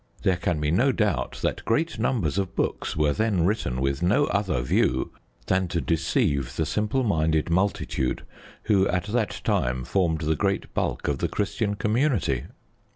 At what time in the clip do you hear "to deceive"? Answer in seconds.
5.67-6.55